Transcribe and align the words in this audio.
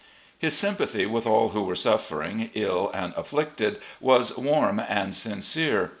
His 0.35 0.57
sympathy 0.57 1.05
with 1.05 1.27
all 1.27 1.49
who 1.49 1.61
were 1.61 1.75
suffering, 1.75 2.49
ill, 2.55 2.89
and 2.91 3.13
afflicted 3.15 3.79
was 3.99 4.35
warm 4.35 4.79
and 4.79 5.13
sincere. 5.13 5.89